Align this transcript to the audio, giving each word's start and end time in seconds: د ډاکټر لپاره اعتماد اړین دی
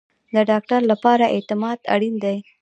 د 0.33 0.35
ډاکټر 0.49 0.81
لپاره 0.91 1.25
اعتماد 1.35 1.79
اړین 1.93 2.15
دی 2.23 2.37